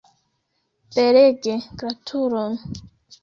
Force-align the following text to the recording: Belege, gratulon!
Belege, 0.95 1.53
gratulon! 1.81 2.53